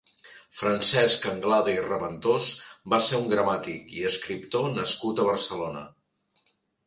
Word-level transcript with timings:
Francesc 0.59 1.27
Anglada 1.31 1.73
i 1.73 1.83
Reventós 1.87 2.47
va 2.93 2.99
ser 3.09 3.19
un 3.23 3.29
gramàtic 3.33 3.93
i 3.99 4.07
escriptor 4.13 4.67
nascut 4.81 5.21
a 5.21 5.27
Barcelona. 5.31 5.85